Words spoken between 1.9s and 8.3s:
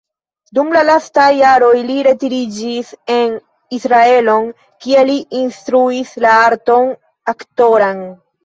retiriĝis en Israelon, kie li instruis la arton aktoran.